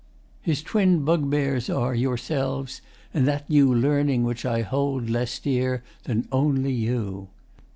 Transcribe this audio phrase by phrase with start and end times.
[0.41, 2.81] ]His twin bug bears are Yourselves
[3.13, 7.27] and that New Learning which I hold Less dear than only you.